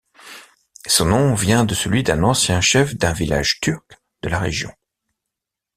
[0.87, 3.83] Son nom vient de celui d'un ancien chef d'un village turc
[4.23, 4.73] de la région.